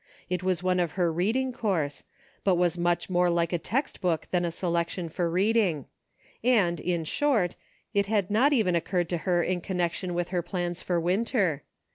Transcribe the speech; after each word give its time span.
It 0.31 0.41
was 0.41 0.63
one 0.63 0.79
of 0.79 0.93
her 0.93 1.13
reading 1.13 1.53
course; 1.53 2.05
but 2.43 2.55
was 2.55 2.75
much 2.75 3.07
more 3.07 3.29
like 3.29 3.53
a 3.53 3.59
text 3.59 4.01
book 4.01 4.25
than 4.31 4.43
a 4.43 4.47
selec 4.47 4.89
tion 4.89 5.09
for 5.09 5.29
reading; 5.29 5.85
and, 6.43 6.79
in 6.79 7.03
short, 7.03 7.55
it 7.93 8.07
had 8.07 8.31
not 8.31 8.51
even 8.51 8.75
occurred 8.75 9.09
to 9.09 9.17
her 9.29 9.43
in 9.43 9.61
connection 9.61 10.15
with 10.15 10.29
her 10.29 10.41
plans 10.41 10.81
for 10.81 10.99
Winter. 10.99 11.61